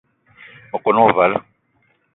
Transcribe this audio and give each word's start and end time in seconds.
Me 0.69 0.77
kon 0.83 0.99
wo 1.03 1.07
vala 1.17 1.37